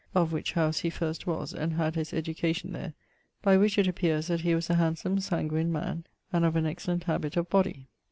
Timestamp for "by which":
3.43-3.77